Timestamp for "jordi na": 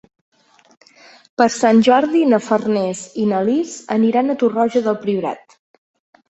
1.87-2.39